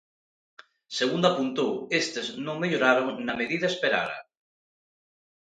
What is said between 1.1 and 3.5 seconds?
apuntou, estes non melloraron na